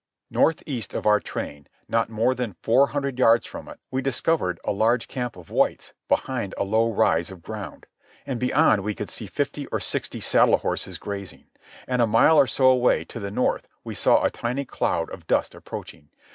[0.31, 4.59] North east of our train, not more than four hundred yards from it, we discovered
[4.63, 7.85] a large camp of whites behind a low rise of ground.
[8.25, 11.51] And beyond we could see fifty or sixty saddle horses grazing.
[11.87, 15.27] And a mile or so away, to the north, we saw a tiny cloud of
[15.27, 16.09] dust approaching.